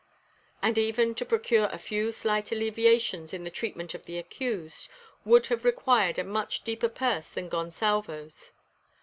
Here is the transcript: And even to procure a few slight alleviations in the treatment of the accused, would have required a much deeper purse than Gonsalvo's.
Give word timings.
And 0.63 0.79
even 0.79 1.13
to 1.13 1.25
procure 1.25 1.69
a 1.71 1.77
few 1.77 2.11
slight 2.11 2.51
alleviations 2.51 3.35
in 3.35 3.43
the 3.43 3.51
treatment 3.51 3.93
of 3.93 4.05
the 4.05 4.17
accused, 4.17 4.89
would 5.25 5.45
have 5.45 5.63
required 5.63 6.17
a 6.17 6.23
much 6.23 6.63
deeper 6.63 6.89
purse 6.89 7.29
than 7.29 7.49
Gonsalvo's. 7.49 8.51